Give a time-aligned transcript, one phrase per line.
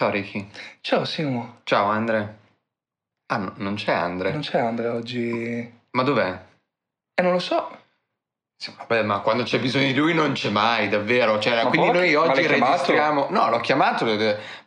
[0.00, 0.48] Ciao Ricky.
[0.80, 1.56] Ciao Simo.
[1.64, 2.38] Ciao Andre.
[3.30, 4.30] Ah, no, non c'è Andre.
[4.32, 5.70] Non c'è Andrea oggi.
[5.90, 6.40] Ma dov'è?
[7.14, 7.76] Eh, non lo so.
[8.56, 11.38] Sì, vabbè, ma quando c'è bisogno di lui non c'è mai, davvero.
[11.38, 12.70] Cioè, Ma quindi noi oggi chiamato?
[12.70, 13.26] registriamo.
[13.28, 14.06] No, l'ho chiamato,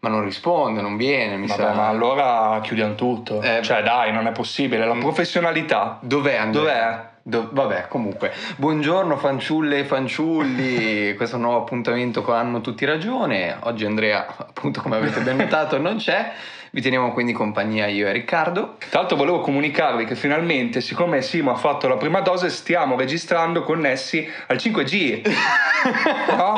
[0.02, 1.36] ma non risponde, non viene.
[1.38, 1.74] Mi Vabbè, sa.
[1.74, 3.42] ma allora chiudiamo tutto.
[3.42, 3.64] Eh.
[3.64, 4.86] Cioè, dai, non è possibile.
[4.86, 5.00] La Mm.
[5.00, 5.98] professionalità.
[6.04, 6.62] Dov'è Andrea?
[6.62, 7.12] Dov'è?
[7.26, 8.34] Do- vabbè, comunque.
[8.58, 11.14] Buongiorno fanciulle e fanciulli.
[11.16, 13.56] Questo nuovo appuntamento con Hanno tutti ragione.
[13.62, 16.34] Oggi Andrea, appunto, come avete ben notato, non c'è.
[16.72, 18.76] Vi teniamo quindi compagnia io e Riccardo.
[18.90, 23.64] Tra l'altro volevo comunicarvi che finalmente, siccome Simo ha fatto la prima dose, stiamo registrando
[23.64, 25.22] connessi al 5G.
[26.36, 26.58] No?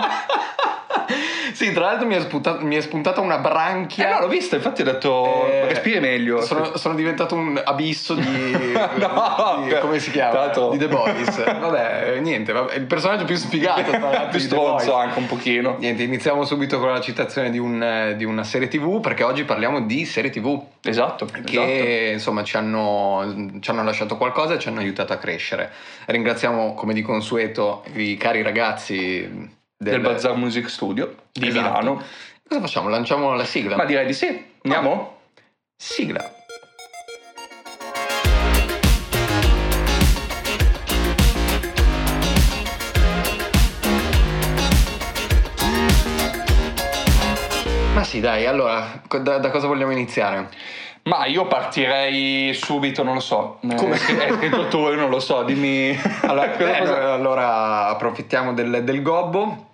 [1.56, 4.14] Sì, tra l'altro mi è, spunta- mi è spuntata una Eh branchia.
[4.16, 6.42] no, l'ho visto, infatti ho detto Eh, respiri meglio.
[6.42, 8.24] Sono, sono diventato un abisso di,
[8.98, 10.34] No, di- come si chiama?
[10.40, 11.44] l'altro- Di The Boys.
[11.44, 15.76] Vabbè, eh, niente, vabbè, il personaggio più sfigato tra l'altro più stronzo anche un pochino.
[15.80, 19.44] Niente, iniziamo subito con la citazione di, un, eh, di una serie TV perché oggi
[19.46, 24.68] parliamo di serie TV Esatto, che insomma ci hanno, ci hanno lasciato qualcosa e ci
[24.68, 25.72] hanno aiutato a crescere.
[26.06, 29.64] Ringraziamo come di consueto i cari ragazzi esatto.
[29.78, 31.68] Del, del Bazaar Music Studio di Esatto.
[31.68, 32.04] Milano.
[32.48, 32.90] Cosa facciamo?
[32.90, 33.76] Lanciamo la sigla?
[33.76, 34.54] Ma direi di sì.
[34.62, 35.18] Andiamo?
[35.76, 36.34] Sigla.
[47.94, 50.50] Ma sì, dai, allora, da, da cosa vogliamo iniziare?
[51.06, 53.60] Ma io partirei subito, non lo so.
[53.62, 53.94] Eh, Come?
[53.94, 55.96] Hai scritto tu, io non lo so, dimmi.
[56.24, 59.74] Allora, cosa- allora approfittiamo del, del gobbo.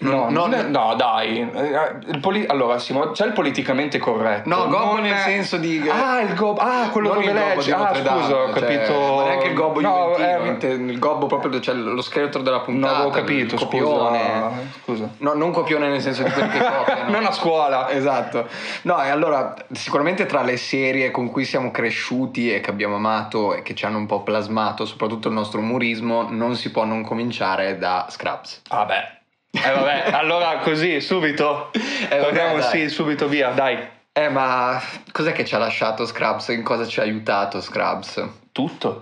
[0.00, 1.40] No, non- non- no, dai.
[1.40, 4.48] Eh, il poli- allora, Simo, c'è il politicamente corretto.
[4.48, 5.82] No, gobbo nel è- senso di...
[5.88, 6.60] Ah, il gobbo.
[6.60, 7.72] Ah, quello dove leggi.
[7.72, 8.92] Ah, Notre Dame, scusa, ho cioè, capito.
[9.16, 12.62] ma neanche il gobbo no, juventino, eh, il gobbo proprio, cioè lo scheletro della No,
[12.62, 12.94] puntata.
[12.94, 14.18] avevo capito, copione.
[14.18, 14.52] scusa.
[14.84, 15.08] Scusa.
[15.18, 17.10] No, non copione nel senso di quelli che copiano.
[17.10, 17.90] non a scuola.
[17.90, 18.46] Esatto.
[18.82, 23.52] No, e allora sicuramente tra le serie con cui siamo cresciuti e che abbiamo amato
[23.54, 27.02] e che ci hanno un po' plasmato, soprattutto il nostro umorismo, non si può non
[27.04, 28.62] cominciare da Scraps.
[28.68, 29.16] Ah, beh.
[29.50, 31.70] Eh, vabbè, allora così, subito.
[31.72, 32.70] vabbè, Parliamo, dai.
[32.70, 33.78] sì, subito via, dai.
[34.12, 34.80] Eh, ma
[35.12, 36.48] cos'è che ci ha lasciato Scrubs?
[36.48, 38.22] In cosa ci ha aiutato Scrubs?
[38.52, 39.00] Tutto,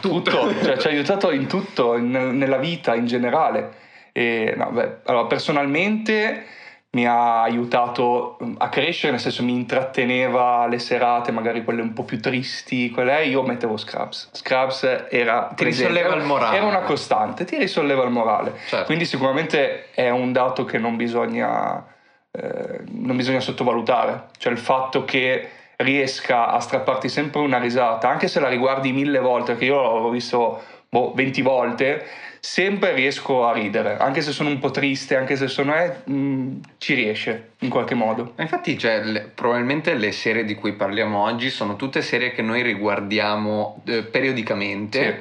[0.00, 3.82] tutto, cioè ci ha aiutato in tutto, in- nella vita in generale.
[4.12, 6.46] E, no, beh, allora, personalmente
[6.94, 11.92] mi ha aiutato mm, a crescere, nel senso mi intratteneva le serate, magari quelle un
[11.92, 14.30] po' più tristi, quelle, io mettevo Scrubs.
[14.32, 15.48] Scrubs era...
[15.48, 16.56] Ti presente, risolleva il morale.
[16.56, 18.54] Era una costante, ti risolleva il morale.
[18.66, 18.86] Certo.
[18.86, 21.84] Quindi sicuramente è un dato che non bisogna,
[22.30, 28.28] eh, non bisogna sottovalutare, cioè il fatto che riesca a strapparti sempre una risata, anche
[28.28, 30.62] se la riguardi mille volte, perché io l'ho visto
[30.94, 32.06] boh, 20 volte,
[32.38, 35.74] sempre riesco a ridere, anche se sono un po' triste, anche se sono...
[35.74, 38.34] Eh, mh, ci riesce in qualche modo.
[38.36, 42.42] Ma Infatti, cioè, le- probabilmente le serie di cui parliamo oggi sono tutte serie che
[42.42, 45.04] noi riguardiamo eh, periodicamente.
[45.04, 45.14] ehm,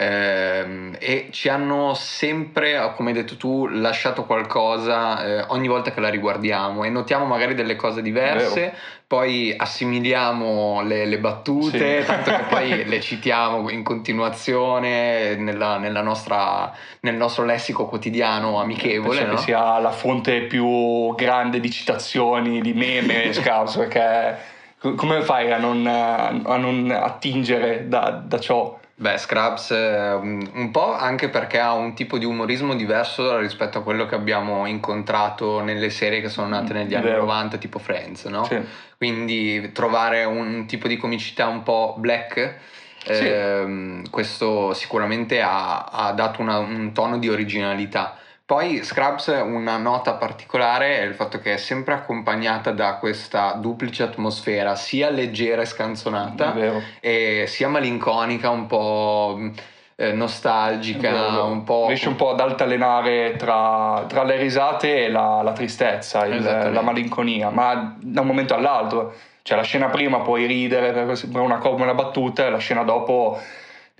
[0.00, 6.08] e ci hanno sempre, come hai detto tu, lasciato qualcosa eh, ogni volta che la
[6.08, 8.72] riguardiamo e notiamo magari delle cose diverse,
[9.08, 12.06] poi assimiliamo le, le battute, Sì.
[12.06, 19.16] tanto che poi le citiamo in continuazione nella- nella nostra- nel nostro lessico quotidiano amichevole.
[19.18, 19.36] Penso no?
[19.36, 24.36] che sia la fonte più grande di citazioni, di meme, Scrubs, perché
[24.78, 28.78] co- come fai a non, a non attingere da, da ciò?
[29.00, 33.82] Beh, Scraps eh, un po' anche perché ha un tipo di umorismo diverso rispetto a
[33.84, 37.20] quello che abbiamo incontrato nelle serie che sono nate negli anni Vero.
[37.20, 38.42] 90, tipo Friends, no?
[38.42, 38.58] Sì.
[38.96, 42.56] Quindi trovare un tipo di comicità un po' black,
[43.04, 43.24] Sì.
[43.28, 48.17] ehm, questo sicuramente ha, ha dato una- un tono di originalità.
[48.48, 54.04] Poi Scrubs una nota particolare è il fatto che è sempre accompagnata da questa duplice
[54.04, 56.54] atmosfera, sia leggera e scanzonata,
[56.98, 59.52] e sia malinconica, un po' mh,
[59.96, 61.88] eh, nostalgica, un po'...
[61.88, 66.42] riesce un po' ad altalenare tra, tra le risate e la, la tristezza, il-
[66.72, 69.12] la malinconia, ma da un momento all'altro.
[69.42, 73.38] Cioè la scena prima puoi ridere per una, una battuta e la scena dopo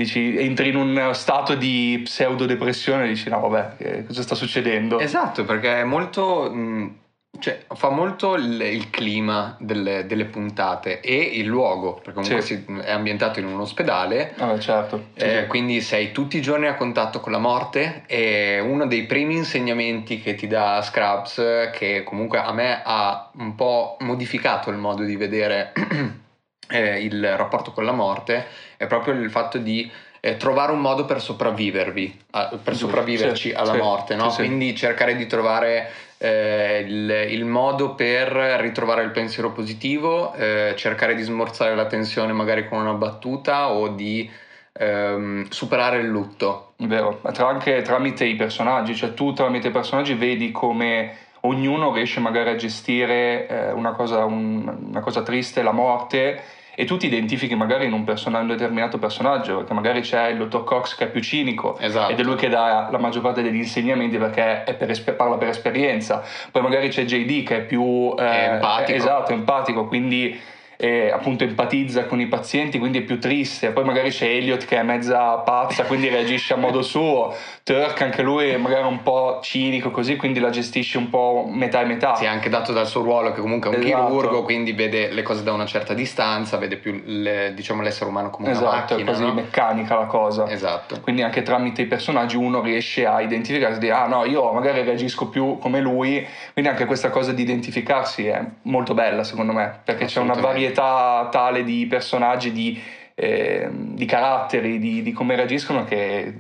[0.03, 4.37] dici, entri in un stato di pseudo depressione e dici no vabbè, che- cosa sta
[4.37, 5.01] succedendo?
[5.01, 6.49] Esatto, perché è molto...
[6.53, 6.97] mh,
[7.41, 12.65] cioè, fa molto il, il clima delle, delle puntate e il luogo, perché comunque Sì.
[12.67, 14.35] si- è ambientato in un ospedale.
[14.37, 15.07] Vabbè, certo.
[15.17, 15.47] Sì, eh, sì.
[15.49, 20.21] quindi sei tutti i giorni a contatto con la morte e uno dei primi insegnamenti
[20.21, 25.15] che ti dà Scrubs, che comunque a me ha un po' modificato il modo di
[25.17, 25.73] vedere
[26.71, 28.47] eh, il rapporto con la morte,
[28.79, 29.91] è proprio il fatto di
[30.21, 32.21] eh, trovare un modo per sopravvivervi,
[32.63, 34.33] per sopravviverci alla morte, no?
[34.33, 38.29] quindi cercare di trovare eh, il, il, modo per
[38.61, 43.89] ritrovare il pensiero positivo, eh, cercare di smorzare la tensione magari con una battuta o
[43.89, 44.29] di
[44.73, 46.73] ehm, superare il lutto.
[46.79, 52.21] Vero, tra, anche tramite i personaggi, cioè tu tramite i personaggi vedi come ognuno riesce
[52.21, 56.43] magari a gestire eh, una, cosa, un, una cosa triste, la morte,
[56.81, 60.39] e tu ti identifichi magari in un, person- un, determinato personaggio, perché magari c'è il
[60.39, 62.13] dottor Cox che è più cinico esatto.
[62.13, 65.49] ed è lui che dà la maggior parte degli insegnamenti perché per esper- parla per
[65.49, 66.23] esperienza,
[66.53, 68.97] poi magari c'è JD che è più eh, è empatico.
[68.97, 70.41] esatto, empatico, quindi
[70.81, 73.73] e appunto empatizza con i pazienti, quindi è più triste.
[73.73, 77.35] Poi magari c'è Elliot che è mezza pazza, quindi reagisce a modo suo.
[77.65, 81.85] Turk anche lui magari un po' cinico così, quindi la gestisce un po' metà e
[81.85, 82.15] metà.
[82.15, 84.05] Sì, anche dato dal suo ruolo che comunque è un esatto.
[84.07, 88.31] chirurgo, quindi vede le cose da una certa distanza, vede più le, diciamo, l'essere umano
[88.31, 89.01] come esatto, una macchina.
[89.01, 89.35] Esatto, è quasi no?
[89.35, 90.49] meccanica la cosa.
[90.49, 91.01] Esatto.
[91.01, 95.27] Quindi anche tramite i personaggi uno riesce a identificarsi, dire ah no, io magari reagisco
[95.27, 100.05] più come lui, quindi anche questa cosa di identificarsi è molto bella secondo me, perché
[100.05, 102.81] c'è una varietà tale totale di personaggi, di,
[103.15, 106.35] eh, di caratteri, di, di, come reagiscono che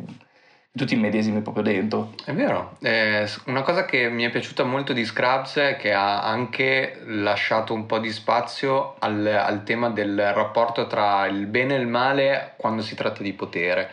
[0.72, 2.14] tutti immedesimi proprio dentro.
[2.24, 6.22] È vero, eh, una cosa che mi è piaciuta molto di Scrubs è che ha
[6.22, 11.78] anche lasciato un po' di spazio al, al tema del rapporto tra il bene e
[11.78, 13.90] il male quando si tratta di potere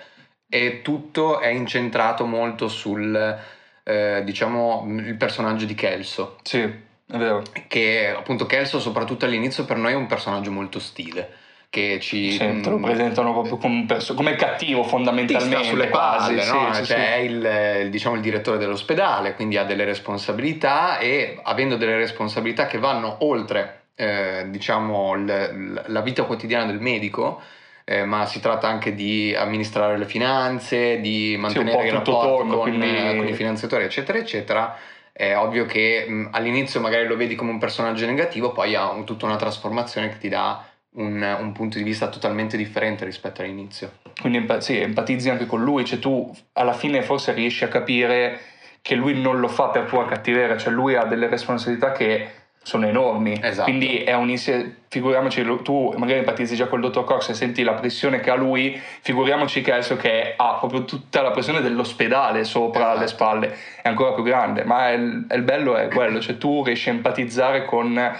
[0.48, 3.40] e tutto è incentrato molto sul,
[3.84, 6.38] eh, diciamo, il personaggio di Kelso.
[6.44, 7.44] Sì è vero.
[7.68, 11.30] Che appunto Kelso, soprattutto all'inizio, per noi è un personaggio molto ostile.
[11.70, 12.32] Che ci.
[12.32, 15.64] Sì, te lo presentano proprio come, perso- come cattivo fondamentalmente.
[15.66, 16.74] Sulle palle, quasi, no?
[16.74, 21.76] Sì, cioè, sì, è il, diciamo, il direttore dell'ospedale, quindi ha delle responsabilità e avendo
[21.76, 27.42] delle responsabilità che vanno oltre eh, diciamo, l- la vita quotidiana del medico.
[27.88, 32.62] Eh, ma si tratta anche di amministrare le finanze, di mantenere il rapporto torno, con,
[32.62, 33.16] quindi...
[33.16, 34.76] con i finanziatori, eccetera, eccetera
[35.18, 39.06] è ovvio che mh, all'inizio magari lo vedi come un personaggio negativo, poi ha un,
[39.06, 40.62] tutta una trasformazione che ti dà
[40.96, 44.00] un, un, punto di vista totalmente differente rispetto all'inizio.
[44.20, 48.42] Quindi sì, empatizzi anche con lui, cioè tu alla fine forse riesci a capire
[48.82, 52.30] che lui non lo fa per tua cattiveria, cioè lui ha delle responsabilità che
[52.66, 53.40] sono enormi.
[53.40, 53.70] Esatto.
[53.70, 54.78] Quindi è un insieme.
[54.88, 58.82] Figuriamoci, tu magari empatizzi già col dottor Cox e senti la pressione che ha lui,
[59.02, 63.00] figuriamoci che adesso che ha proprio tutta la pressione dell'ospedale sopra esatto.
[63.00, 64.64] le spalle, è ancora più grande.
[64.64, 68.16] Ma è il, il, bello è quello, cioè tu riesci a empatizzare con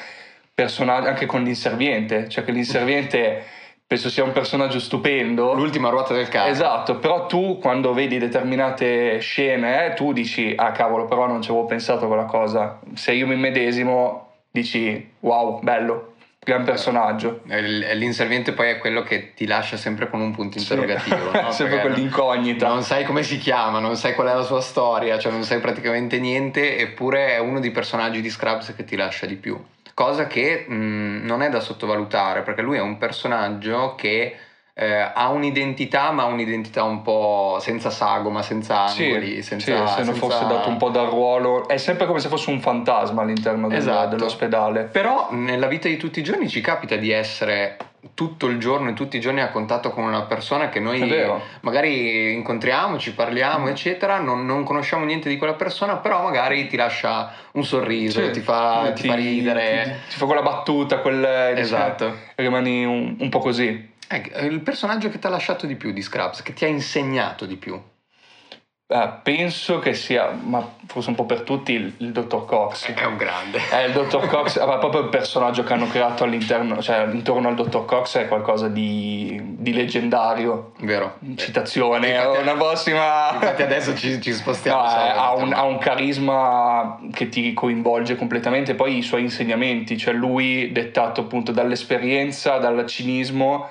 [0.54, 3.44] personaggi, anche con l'inserviente, cioè che l'inserviente
[3.88, 5.54] penso sia un personaggio stupendo.
[5.54, 6.50] L'ultima ruota del carro.
[6.50, 11.50] Esatto, però tu quando vedi determinate scene, eh, tu dici, ah cavolo, però non ci
[11.50, 12.80] avevo pensato a quella cosa.
[12.94, 17.42] Se io mi medesimo, dici wow, bello, gran personaggio.
[17.46, 21.32] L'inserviente poi è quello che ti lascia sempre con un punto interrogativo.
[21.32, 21.42] Sì.
[21.42, 21.52] No?
[21.52, 22.68] sempre quell'incognita.
[22.68, 25.60] Non sai come si chiama, non sai qual è la sua storia, cioè non sai
[25.60, 29.62] praticamente niente, eppure è uno dei personaggi di Scrubs che ti lascia di più.
[29.94, 34.36] Cosa che mh, non è da sottovalutare, perché lui è un personaggio che
[34.78, 39.36] eh, ha un'identità, ma un'identità un po' senza sagoma, senza angoli.
[39.36, 42.28] Sì, senza, sì, se non fosse dato un po' dal ruolo, è sempre come se
[42.28, 44.18] fosse un fantasma all'interno del, esatto.
[44.18, 44.84] dell'ospedale.
[44.84, 47.78] Però nella vita di tutti i giorni ci capita di essere
[48.14, 51.26] tutto il giorno e tutti i giorni a contatto con una persona che noi
[51.62, 53.70] magari incontriamo, ci parliamo, mm.
[53.70, 58.32] eccetera, non, non, conosciamo niente di quella persona, però magari ti lascia un sorriso, sì.
[58.32, 60.02] ti, fa, ti, ti, fa ridere.
[60.08, 61.24] Ti, ti, fa quella battuta, quel,
[61.58, 62.06] esatto.
[62.06, 63.94] Diciamo, rimani un, un po' così.
[64.08, 67.46] È il personaggio che ti ha lasciato di più di Scrubs, che ti ha insegnato
[67.46, 67.82] di più.
[68.88, 72.94] Eh, penso che sia, ma forse un po' per tutti, il, il dottor Cox.
[72.94, 73.60] È un grande.
[73.68, 77.56] È il dottor Cox, ma proprio il personaggio che hanno creato all'interno, cioè intorno al
[77.56, 80.74] dottor Cox è qualcosa di, di leggendario.
[80.82, 81.18] Vero.
[81.36, 83.32] Citazione, infatti, una prossima.
[83.34, 84.80] Infatti adesso ci, ci spostiamo.
[84.80, 89.98] No, eh, ha, un, ha, un, carisma che ti coinvolge completamente, poi i suoi insegnamenti,
[89.98, 93.68] cioè lui dettato appunto dall'esperienza, dal cinismo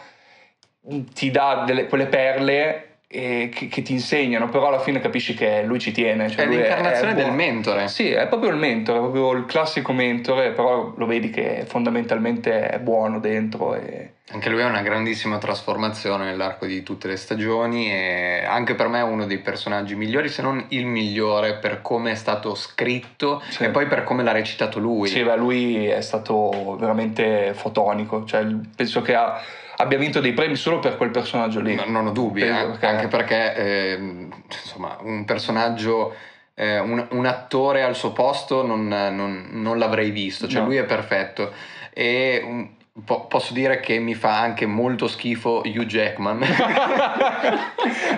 [1.12, 5.78] ti dà delle, quelle perle che, che, ti insegnano, però alla fine capisci che lui
[5.78, 6.28] ci tiene.
[6.28, 7.86] Cioè è l'incarnazione è, è del mentore.
[7.88, 12.68] Sì, è proprio il mentore, è proprio il classico mentore, però lo vedi che fondamentalmente
[12.68, 13.74] è buono dentro.
[13.76, 14.14] E...
[14.32, 18.98] Anche lui ha una grandissima trasformazione nell'arco di tutte le stagioni e anche per me
[18.98, 23.64] è uno dei personaggi migliori, se non il migliore per come è stato scritto sì.
[23.64, 25.08] e poi per come l'ha recitato lui.
[25.08, 29.40] Sì, beh, lui è stato veramente fotonico, cioè penso che ha
[29.76, 31.74] abbia vinto dei premi solo per quel personaggio lì.
[31.74, 32.86] No, non ho dubbi, eh, perché...
[32.86, 34.28] anche perché eh,
[34.62, 36.14] insomma, un personaggio,
[36.54, 40.66] eh, un, un, attore al suo posto non, non, non l'avrei visto, cioè no.
[40.66, 41.52] lui è perfetto.
[41.92, 42.68] E
[43.04, 46.38] Po- posso dire che mi fa anche molto schifo Hugh Jackman.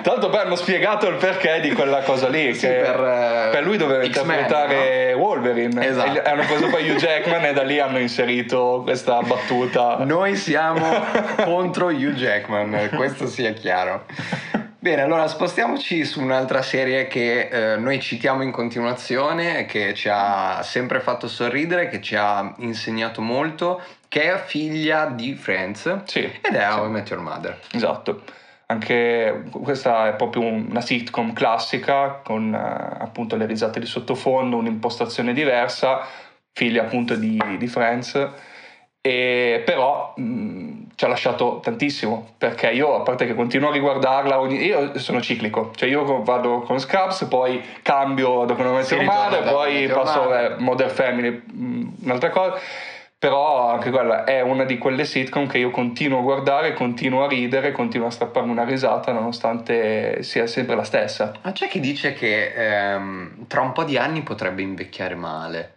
[0.03, 2.53] Tanto poi hanno spiegato il perché di quella cosa lì.
[2.53, 5.87] Sì, che per, eh, per lui doveva X-Men, interpretare Wolverine.
[5.87, 6.23] Esatto.
[6.23, 10.05] E hanno preso poi Hugh Jackman e da lì hanno inserito questa battuta.
[10.05, 10.87] Noi siamo
[11.43, 14.05] contro Hugh Jackman, questo sia chiaro.
[14.87, 20.63] Bene, allora spostiamoci su un'altra serie che eh, noi citiamo in continuazione, che ci ha
[20.63, 26.21] sempre fatto sorridere, che ci ha insegnato molto, che è figlia di Friends Sì.
[26.21, 26.79] ed è sì.
[26.79, 27.59] How I Met Your Mother.
[27.73, 28.23] Esatto.
[28.67, 35.33] Anche questa è proprio una sitcom classica con eh, appunto le risate di sottofondo, un'impostazione
[35.33, 36.07] diversa,
[36.53, 38.29] figlia appunto di, di Friends.
[39.07, 44.41] E però mh, ci ha lasciato tantissimo perché io a parte che continuo a riguardarla
[44.41, 44.65] ogni...
[44.65, 49.87] io sono ciclico cioè io vado con Scrubs poi cambio dopo una ritorna da poi
[49.87, 52.59] passo a Modern Family mh, un'altra cosa
[53.19, 57.29] però anche quella è una di quelle sitcom che io continuo a guardare, continuo a
[57.29, 61.33] ridere, continuo a strapparmi una risata nonostante sia sempre la stessa.
[61.43, 65.76] Ma c'è chi dice che ehm, tra un po' di anni potrebbe invecchiare male.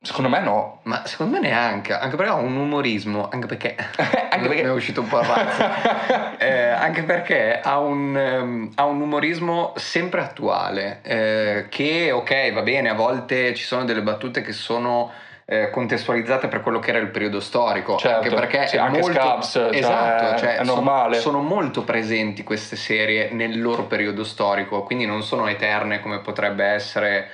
[0.00, 0.80] Secondo me no.
[0.84, 3.74] Ma secondo me neanche, anche perché ha un umorismo, anche perché...
[4.36, 6.34] Anche perché- è uscito un po' razzo.
[6.38, 12.60] Eh, anche perché ha un, ehm, ha un umorismo sempre attuale, eh, che ok, va
[12.60, 15.10] bene, a volte ci sono delle battute che sono
[15.46, 19.00] eh, contestualizzate per quello che era il periodo storico, Certo, anche perché sì, è anche
[19.00, 21.18] molto, Scrubs, cioè, esatto, cioè, è sono- normale.
[21.18, 26.64] Sono, molto presenti queste serie nel loro periodo storico, quindi non sono eterne come potrebbe
[26.64, 27.30] essere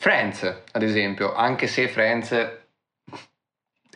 [0.00, 2.30] Friends, ad esempio, anche se Friends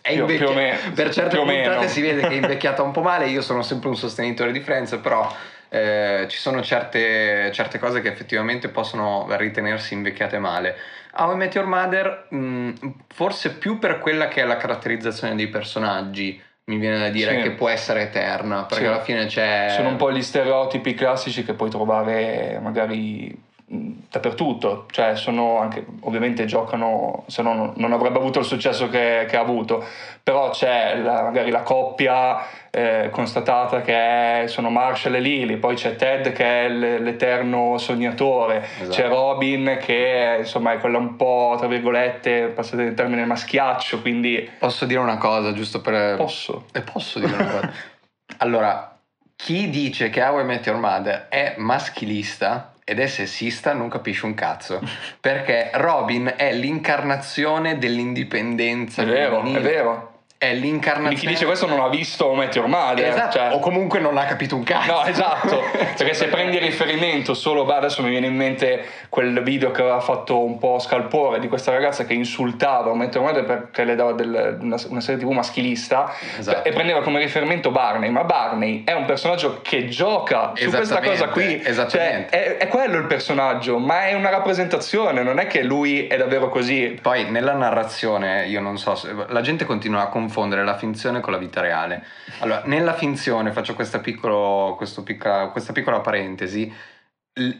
[0.03, 0.53] è o meno,
[0.95, 3.97] per certe puntate si vede che è invecchiata un po' male, io sono sempre un
[3.97, 5.27] sostenitore di Friends, però
[5.71, 10.77] eh, ci sono certe, certe cose che effettivamente possono ritenersi invecchiate male.
[11.17, 12.73] How I Met Your Mother, mh,
[13.09, 17.41] forse più per quella che è la caratterizzazione dei personaggi, mi viene da dire Sì.
[17.45, 18.91] che può essere eterna, perché Sì.
[18.91, 19.69] alla fine c'è...
[19.71, 26.45] Sono un po' gli stereotipi classici che puoi trovare magari dappertutto, cioè sono anche, ovviamente
[26.45, 29.85] giocano, se no non- avrebbe avuto il successo che, che ha avuto,
[30.23, 35.77] però c'è la- magari la coppia eh, constatata che è- sono Marshall e Lily, poi
[35.77, 38.91] c'è Ted che è l'eterno sognatore, Esatto.
[38.91, 44.51] c'è Robin che insomma è quella un po', tra virgolette, passate il termine maschiaccio, quindi
[44.59, 46.17] Posso dire una cosa, giusto per...
[46.17, 46.65] posso.
[46.73, 47.73] E posso dire una cosa?
[48.39, 48.99] allora,
[49.37, 54.27] chi dice che How I Met Your Mother è maschilista ed è sessista non capisce
[54.27, 54.81] un cazzo.
[55.21, 59.59] Perché Robin è l'incarnazione dell'indipendenza È vero, femminile.
[59.59, 60.14] è vero.
[60.45, 61.15] È l'incarnazione...
[61.17, 63.07] chi dice questo non ha visto Met Your Mother.
[63.09, 64.93] Esatto, cioè- o comunque non ha capito un cazzo.
[64.93, 69.43] No, esatto, perché se Cioè, prendi riferimento solo, beh, adesso mi viene in mente quel
[69.43, 73.45] video che aveva fatto un po' scalpore di questa ragazza che insultava Met Your Mother
[73.45, 76.69] perché le dava del- una, una serie tv maschilista Esatto.
[76.69, 81.29] e prendeva come riferimento Barney, ma Barney è un personaggio che gioca su questa cosa
[81.29, 82.29] qui, Esattamente.
[82.31, 86.17] Cioè, è, è quello il personaggio, ma è una rappresentazione, non è che lui è
[86.17, 86.99] davvero così.
[87.01, 90.33] Poi nella narrazione, io non so, se, la gente continua a confondere
[90.65, 92.05] la finzione con la vita reale.
[92.41, 96.73] Allora, nella finzione, faccio questa, piccolo- piccola, questa piccola parentesi,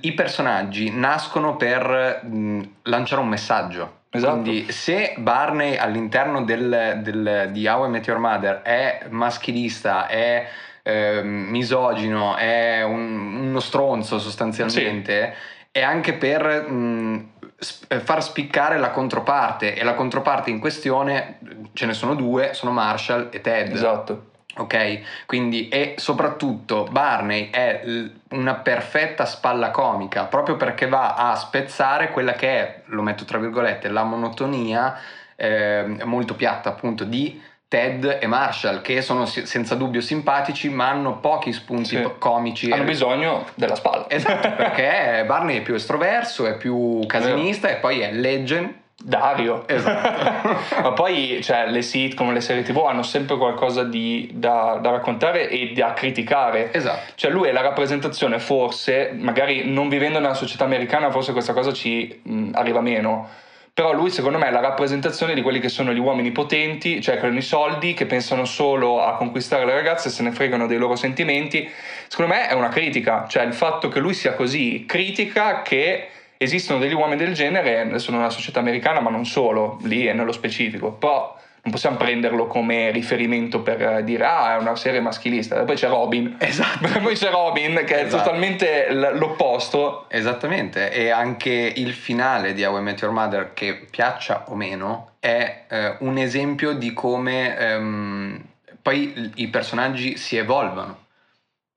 [0.01, 4.03] i personaggi nascono per mh, lanciare un messaggio.
[4.11, 4.33] Esatto.
[4.41, 10.47] Quindi se Barney all'interno del, del- di How I Met Your Mother è maschilista, è
[10.83, 15.35] ehm, misogino, è un- uno stronzo sostanzialmente,
[15.73, 17.34] è anche per mh, eh,
[17.65, 21.39] far spiccare la controparte e la controparte in questione
[21.73, 23.73] ce ne sono due, sono Marshall e Ted.
[23.73, 24.33] Esatto.
[24.57, 27.83] Ok, quindi e soprattutto Barney è
[28.31, 33.39] una perfetta spalla comica proprio perché va a spezzare quella che è, lo metto tra
[33.39, 34.97] virgolette, la monotonia
[35.35, 41.19] ehm, molto piatta appunto di Ted e Marshall che sono senza dubbio simpatici ma hanno
[41.19, 42.09] pochi spunti Sì.
[42.19, 42.71] comici.
[42.71, 44.09] Hanno bisogno della spalla.
[44.09, 48.83] Esatto, perché Barney è più estroverso, è più casinista e poi è legend.
[48.97, 49.67] Dario.
[49.67, 50.57] Esatto.
[50.81, 55.49] Ma poi cioè, le sitcom, le serie tv hanno sempre qualcosa di, da, da raccontare
[55.51, 56.73] e da criticare.
[56.73, 57.13] Esatto.
[57.17, 61.73] Cioè lui è la rappresentazione, forse, magari non vivendo nella società americana, forse questa cosa
[61.73, 63.29] ci mh, arriva meno.
[63.75, 67.19] Però lui secondo me è la rappresentazione di quelli che sono gli uomini potenti, cioè
[67.19, 70.79] che hanno i soldi, che pensano solo a conquistare le ragazze, se ne fregano dei
[70.79, 71.69] loro sentimenti.
[72.07, 76.79] Secondo me è una critica, cioè il fatto che lui sia così critica che esistono
[76.79, 80.93] degli uomini del genere, adesso nella società americana, ma non solo, lì e nello specifico.
[80.93, 85.65] Però non possiamo prenderlo come riferimento per dire ah è una serie maschilista.
[85.65, 86.37] Poi c'è Robin.
[86.39, 86.87] Esatto.
[87.01, 88.23] poi c'è Robin che è Esatto.
[88.25, 90.05] totalmente l- l'opposto.
[90.09, 95.13] Esattamente, e anche il finale di How I Met Your Mother, che piaccia o meno,
[95.21, 98.45] è eh, un esempio di come ehm,
[98.83, 100.99] poi i personaggi si evolvono.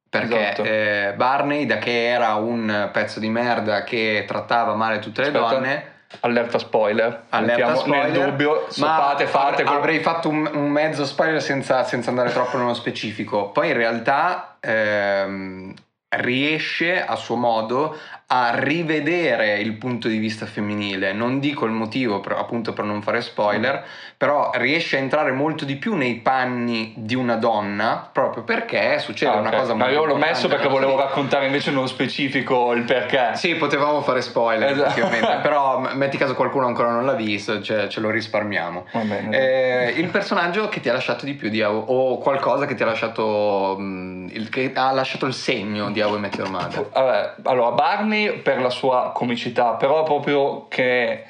[0.09, 0.63] Perché Esatto.
[0.65, 5.49] eh, Barney, da che era un pezzo di merda che trattava male tutte le Aspetta.
[5.49, 7.23] donne, Allerta spoiler.
[7.29, 9.25] allerta spoiler, nel dubbio, ma fate,
[9.63, 13.49] quello- avrei fatto un, un mezzo spoiler senza, senza andare troppo nello specifico.
[13.49, 15.73] Poi in realtà ehm,
[16.09, 17.97] riesce a suo modo
[18.29, 21.13] a rivedere il punto di vista femminile.
[21.13, 23.85] Non dico il motivo, per- appunto per non fare spoiler,
[24.17, 29.31] però riesce a entrare molto di più nei panni di una donna, proprio perché succede
[29.31, 29.55] Ah, una ok.
[29.55, 31.05] cosa Ma molto io l'ho messo perché volevo serie.
[31.05, 33.31] raccontare invece nello specifico il perché.
[33.35, 35.07] Sì, potevamo fare spoiler Esatto.
[35.41, 38.87] però metti caso qualcuno ancora non l'ha visto, cioè, ce lo risparmiamo.
[38.91, 39.37] Bene.
[39.37, 42.83] Eh, il personaggio che ti ha lasciato di più di How- o qualcosa che ti
[42.83, 46.89] ha lasciato mh, il, che ha lasciato il segno di How I Met Your Mother.
[46.91, 51.23] Vabbè, allora, Barney per la sua comicità, però proprio che,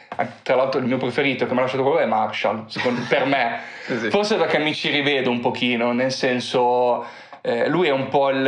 [0.43, 3.75] tra l'altro il mio preferito che mi ha lasciato quello è Marshall, secondo- per me.
[3.87, 4.09] Sì, sì.
[4.09, 7.05] Forse perché mi ci rivedo un pochino, nel senso...
[7.47, 8.45] eh, lui è un po' il,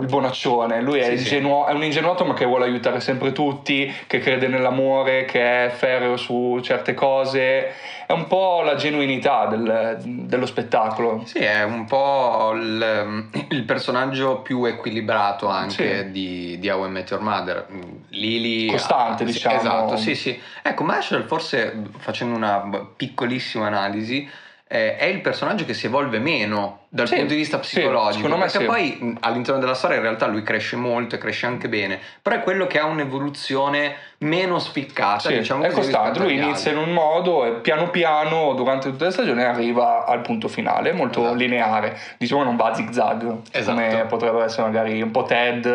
[0.00, 1.34] il bonaccione, lui è, Sì, sì.
[1.34, 5.68] ingenuo- è un ingenuato ma che vuole aiutare sempre tutti, che crede nell'amore, che è
[5.70, 7.72] ferreo su certe cose,
[8.06, 11.22] è un po' la genuinità del- dello spettacolo.
[11.26, 16.10] Sì, è un po' il, il personaggio più equilibrato anche Sì.
[16.10, 17.66] di, di How I Met Your Mother.
[18.08, 18.66] Lily...
[18.66, 19.56] Costante, sì, diciamo.
[19.56, 20.36] Esatto, sì, sì.
[20.62, 24.28] Ecco, Marshall forse, facendo una piccolissima analisi,
[24.66, 28.12] eh, è il personaggio che si evolve meno dal Sì, punto di vista sì, psicologico.
[28.24, 28.64] secondo me perché sì.
[28.66, 32.40] poi all'interno della storia in realtà lui cresce molto e cresce anche bene, però è
[32.40, 37.50] quello che ha un'evoluzione meno spiccata, Sì, diciamo così, lui inizia in un modo e
[37.54, 41.34] piano piano durante tutte le stagioni arriva al punto finale, molto Esatto.
[41.34, 43.76] lineare, diciamo non va a zig zag, Esatto.
[43.76, 45.66] come potrebbe essere magari un po' Ted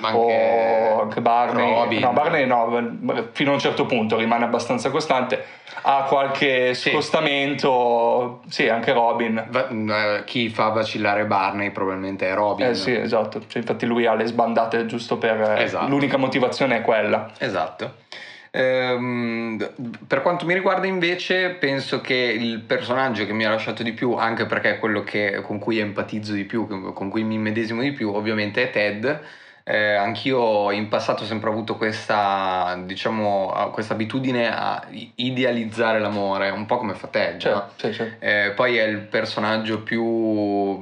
[0.00, 2.00] Ma anche o anche Barney, Robin.
[2.00, 5.44] no Barney no, fino a un certo punto rimane abbastanza costante,
[5.82, 6.90] ha qualche Sì.
[6.90, 12.66] scostamento, sì anche Robin, Va- eh, chi fa vacillare Barney probabilmente è Robin.
[12.66, 15.88] eh sì esatto, Cioè, infatti lui ha le sbandate giusto per, Esatto.
[15.88, 17.30] l'unica motivazione è quella.
[17.38, 17.94] Esatto.
[18.54, 19.70] Ehm,
[20.06, 24.12] per quanto mi riguarda invece penso che il personaggio che mi ha lasciato di più,
[24.14, 27.92] anche perché è quello che- con cui empatizzo di più, con cui mi immedesimo di
[27.92, 29.20] più, ovviamente è Ted.
[29.64, 34.82] Eh, anch'io in passato ho sempre avuto questa, diciamo, questa abitudine a
[35.14, 37.44] idealizzare l'amore, un po' come fa Ted.
[37.44, 37.68] No?
[37.76, 38.10] sì, sì.
[38.18, 40.78] Eh, poi è il personaggio più,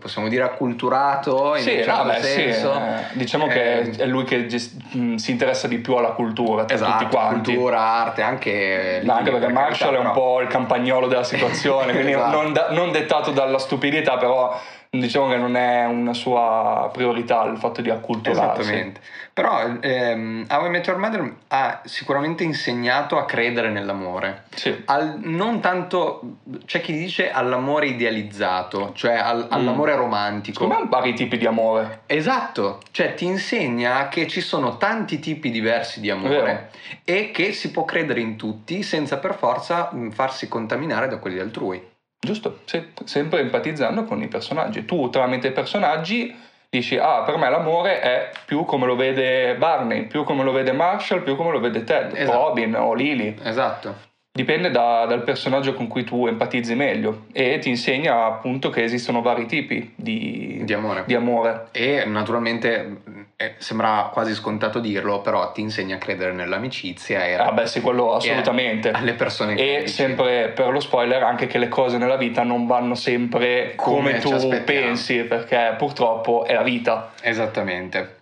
[0.00, 2.72] possiamo dire, acculturato in Sì, un certo vabbè, sì, senso.
[2.74, 6.74] eh, diciamo che Eh, è lui che gest- si interessa di più alla cultura tra
[6.74, 7.52] Esatto, tutti quanti.
[7.54, 9.00] cultura, arte, anche...
[9.04, 11.92] Ma anche lì, perché per Marshall è carità, un però- po' il campagnolo della situazione,
[11.92, 12.30] quindi Esatto.
[12.42, 14.58] non, da- non dettato dalla stupidità, però
[14.98, 18.60] diciamo che non è una sua priorità il fatto di acculturarsi.
[18.60, 19.00] Esattamente.
[19.32, 24.44] Però ehm, How I Met Your Mother ha sicuramente insegnato a credere nell'amore.
[24.54, 24.82] Sì.
[24.84, 29.52] Al- non tanto, c'è chi dice all'amore idealizzato, cioè al- Mm.
[29.52, 30.60] all'amore romantico.
[30.60, 32.00] Secondo me hanno vari tipi di amore.
[32.04, 36.18] Esatto, cioè ti insegna che ci sono tanti tipi diversi di Vero.
[36.20, 36.70] amore
[37.04, 41.38] e che si può credere in tutti senza per forza mh, farsi contaminare da quelli
[41.38, 41.82] altrui.
[42.24, 44.84] Giusto, sì, sempre empatizzando con i personaggi.
[44.84, 46.32] Tu tramite i personaggi
[46.70, 50.70] dici, ah, per me l'amore è più come lo vede Barney, più come lo vede
[50.70, 52.38] Marshall, più come lo vede Ted, Esatto.
[52.38, 53.36] Robin o Lily.
[53.42, 54.10] Esatto.
[54.34, 59.20] Dipende da- dal personaggio con cui tu empatizzi meglio e ti insegna appunto che esistono
[59.20, 61.02] vari tipi di, Di amore.
[61.04, 61.66] di amore.
[61.72, 62.98] E naturalmente
[63.42, 67.80] eh, sembra quasi scontato dirlo, però ti insegna a credere nell'amicizia e Ah beh sì,
[67.80, 68.90] quello assolutamente.
[68.94, 72.66] alle persone che E sempre per lo spoiler anche che le cose nella vita non
[72.66, 77.12] vanno sempre come, Come tu pensi perché purtroppo è la vita.
[77.20, 78.20] Esattamente.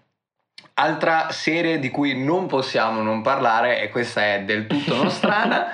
[0.75, 5.69] Altra serie di cui non possiamo non parlare, e questa è del tutto nostrana,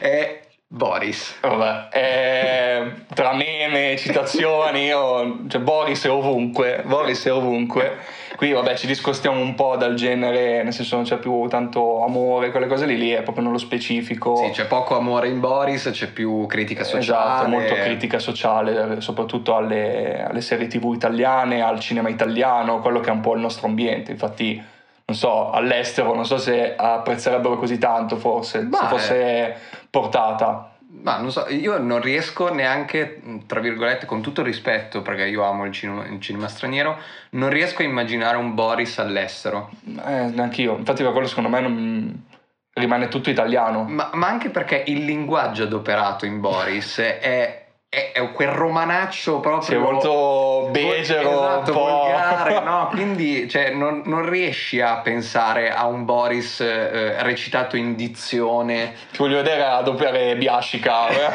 [0.00, 1.38] è Boris.
[1.40, 7.96] Vabbè, eh, tra meme, citazioni, io- cioè Boris è ovunque, Boris è ovunque.
[8.36, 12.50] Qui vabbè ci discostiamo un po' dal genere, nel senso non c'è più tanto amore,
[12.50, 14.36] quelle cose lì, lì è proprio nello specifico.
[14.36, 17.02] Sì, c'è poco amore in Boris, c'è più critica sociale.
[17.02, 23.08] Esatto, molto critica sociale, soprattutto alle, alle serie tv italiane, al cinema italiano, quello che
[23.08, 24.12] è un po' il nostro ambiente.
[24.12, 24.62] Infatti,
[25.08, 29.56] non so, all'estero non so se apprezzerebbero così tanto forse, Beh, se fosse
[29.90, 30.72] portata.
[30.90, 35.42] Ma non so, io non riesco neanche, tra virgolette, con tutto il rispetto, perché io
[35.42, 36.98] amo il cinema, il cinema straniero,
[37.30, 39.70] non riesco a immaginare un Boris all'estero.
[39.84, 40.76] Eh, neanche io.
[40.76, 42.24] Infatti per quello secondo me non...
[42.72, 43.84] rimane tutto italiano.
[43.84, 49.62] Ma, ma anche perché il linguaggio adoperato in Boris è è, è, quel romanaccio proprio
[49.62, 52.88] sì, molto becero esatto, un po' volgare no?
[52.92, 59.18] quindi cioè, non, non, riesci a pensare a un Boris eh, recitato in dizione ti
[59.18, 61.30] voglio vedere a doppiare Biascica eh.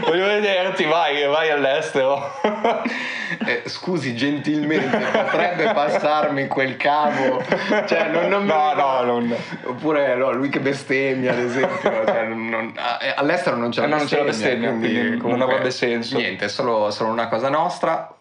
[0.04, 2.32] voglio vederti vai, vai all'estero
[3.46, 7.42] eh, scusi gentilmente potrebbe passarmi quel cavo
[7.86, 9.36] cioè, non, non no no non...
[9.64, 12.28] oppure no, lui che bestemmia ad esempio cioè,
[13.00, 16.16] eh, all'estero non c'è la bestemmia, non c'è la bestemmia quindi, quindi non avrebbe senso.
[16.16, 18.15] Niente, è solo, solo una cosa nostra.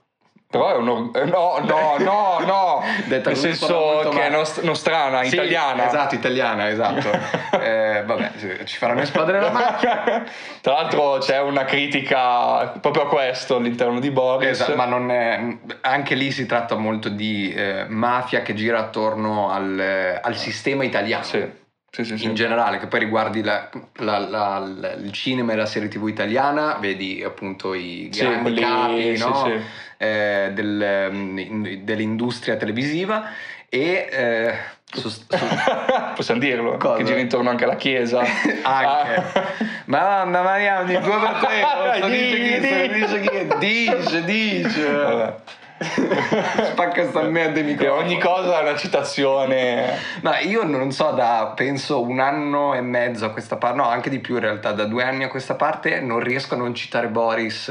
[0.57, 5.33] Però è un eh, no, no, no, no, nel senso che è nost- nostrana, sì,
[5.33, 5.87] italiana.
[5.87, 7.09] Esatto, italiana, esatto.
[7.59, 8.31] eh, vabbè,
[8.63, 10.23] ci faranno esplodere la macchina.
[10.61, 14.49] Tra l'altro c'è una critica proprio a questo all'interno di Boris.
[14.49, 19.51] Esatto, ma non è, anche lì si tratta molto di eh, mafia che gira attorno
[19.51, 21.23] al, al sistema italiano.
[21.23, 21.63] Sì
[21.95, 22.25] sì, sì, sì.
[22.25, 26.75] in generale, che poi riguardi la, la, la, il cinema e la serie tv italiana,
[26.77, 29.61] vedi appunto i grandi capi no?
[29.97, 33.29] Eh, del, mm, dell'industria televisiva
[33.69, 34.07] e...
[34.11, 35.25] Eh, su, su...
[36.15, 36.97] Possiamo dirlo, Cosa?
[36.97, 38.19] che gira intorno anche alla chiesa.
[38.63, 38.63] anche.
[38.63, 39.43] Ah.
[39.85, 44.91] Madonna Maria, di due per tre, dice dice dice, dice.
[44.91, 45.35] Vabbè.
[45.77, 48.01] Spacca sta merda di microfono.
[48.01, 49.97] ogni cosa è una citazione.
[50.21, 54.09] Ma io non so, da penso un anno e mezzo a questa parte, no, anche
[54.09, 57.07] di più in realtà, da due anni a questa parte non riesco a non citare
[57.07, 57.69] Boris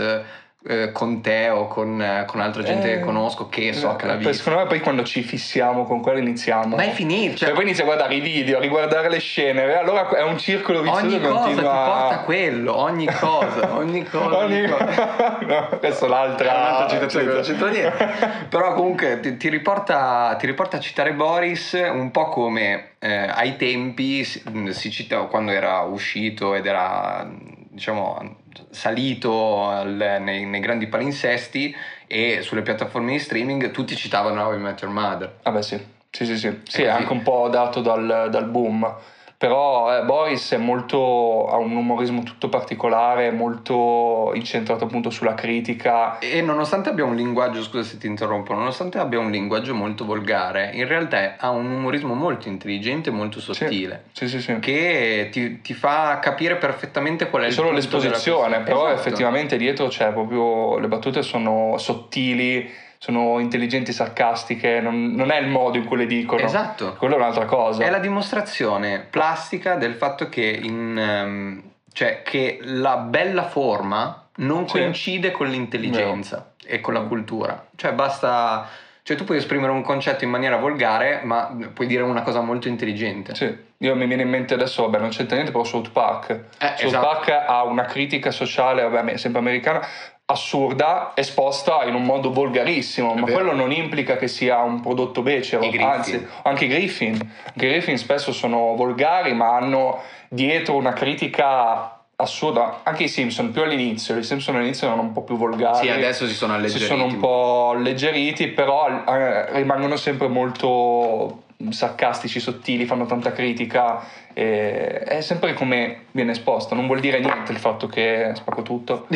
[0.66, 4.07] eh, con te o con, eh, con altra gente eh, che conosco che so che
[4.07, 4.33] la visto.
[4.33, 6.77] Secondo me poi quando ci fissiamo con quello iniziamo.
[6.77, 7.37] Ma è finito.
[7.37, 10.38] Cioè, poi inizi a guardare i video, a riguardare le scene, e allora è un
[10.38, 11.70] circolo vizioso ogni che cosa continua...
[11.70, 14.38] ti porta a quello, ogni cosa, ogni cosa.
[14.38, 14.68] ogni...
[14.68, 15.38] Cosa.
[15.46, 18.09] no, questa è l'altra, è un'altra citazione, non c'entra niente.
[18.48, 23.57] Però comunque ti, ti, riporta, ti, riporta, a citare Boris un po' come eh, ai
[23.57, 27.29] tempi si, si citava quando era uscito ed era
[27.74, 28.37] diciamo
[28.71, 31.75] salito al, nei, nei, grandi palinsesti
[32.07, 35.38] e sulle piattaforme di streaming tutti citavano How I Met Your Mother.
[35.43, 38.95] Ah beh sì, sì sì sì, sì è anche un po' dato dal, dal boom
[39.37, 46.18] però eh, Boris è molto, ha un umorismo tutto particolare, molto incentrato appunto sulla critica.
[46.18, 50.70] E nonostante abbia un linguaggio, scusa se ti interrompo, nonostante abbia un linguaggio molto volgare,
[50.75, 54.05] in realtà ha un umorismo molto intelligente molto sottile.
[54.12, 54.59] Sì, sì, sì.
[54.59, 59.01] Che ti, ti, fa capire perfettamente qual è, è il solo l'esposizione, però esatto.
[59.01, 65.47] effettivamente dietro c'è proprio, le battute sono sottili sono intelligenti, sarcastiche, non, non, è il
[65.47, 66.40] modo in cui le dicono.
[66.40, 66.95] Esatto.
[66.95, 67.85] Quello è un'altra cosa.
[67.85, 71.62] È la dimostrazione plastica del fatto che, in, um,
[71.93, 74.79] cioè, che la bella forma non sì.
[74.79, 76.67] coincide con l'intelligenza no.
[76.67, 77.67] e con la cultura.
[77.77, 78.67] Cioè basta...
[79.07, 82.69] Cioè tu puoi esprimere un concetto in maniera volgare, ma puoi dire una cosa molto
[82.69, 83.35] intelligente.
[83.35, 86.31] Sì, io mi viene in mente adesso, vabbè, non c'entra niente, però South Park.
[86.31, 87.07] Eh, South esatto.
[87.07, 89.87] Park ha una critica sociale, vabbè, sempre americana,
[90.25, 93.37] assurda esposta in un modo volgarissimo, È ma vero.
[93.40, 97.12] quello non implica che sia un prodotto becero, anzi anche i Griffin,
[97.45, 103.50] anche i Griffin spesso sono volgari ma hanno dietro una critica assurda, anche i Simpson
[103.50, 106.85] più all'inizio, i Simpson all'inizio erano un po' più volgari, sì adesso si sono alleggeriti,
[106.85, 114.03] si sono un po' alleggeriti però eh, rimangono sempre molto sarcastici, sottili, fanno tanta critica.
[114.33, 119.07] è sempre come viene esposto, non vuol dire niente il fatto che spacco tutto.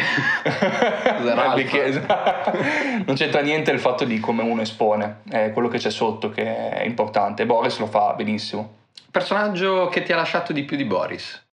[3.05, 6.71] non c'entra niente il fatto di come uno espone, è quello che c'è sotto che
[6.71, 7.47] è importante.
[7.47, 8.77] Boris lo fa benissimo.
[9.11, 11.45] Personaggio che ti ha lasciato di più di Boris?